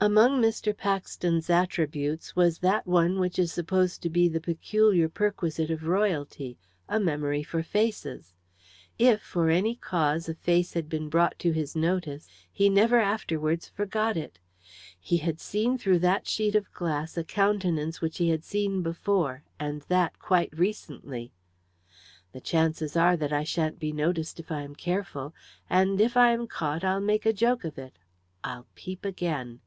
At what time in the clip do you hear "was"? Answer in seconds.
2.36-2.58